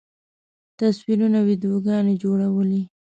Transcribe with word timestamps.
تصویرونه، 0.79 1.39
ویډیوګانې 1.47 2.13
جوړولی 2.21 2.81